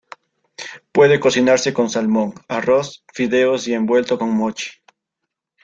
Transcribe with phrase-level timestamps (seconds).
[0.91, 4.71] Puede cocinarse con salmón, arroz, fideos y envuelto con mochi.